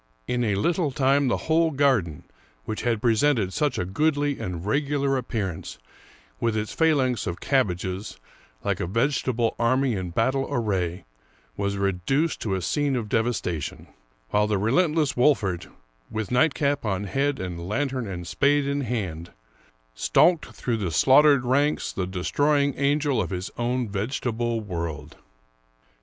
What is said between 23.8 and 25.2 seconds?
vegetable world.